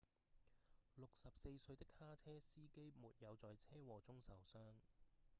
[0.97, 4.57] 64歲的卡車司機沒有在車禍中受傷